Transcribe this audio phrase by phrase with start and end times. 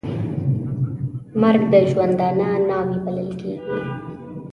[1.41, 3.77] مرګ د ژوندانه ناوې بلل کېږي.